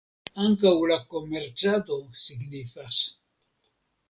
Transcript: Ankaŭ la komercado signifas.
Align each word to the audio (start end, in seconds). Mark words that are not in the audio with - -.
Ankaŭ 0.43 0.71
la 0.91 0.97
komercado 1.11 1.99
signifas. 2.23 3.05